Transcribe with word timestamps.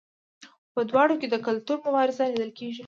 خو 0.71 0.71
په 0.73 0.81
دواړو 0.89 1.15
کې 1.21 1.27
د 1.29 1.35
کلتور 1.47 1.77
مبارزه 1.85 2.23
لیدل 2.31 2.51
کیږي. 2.59 2.79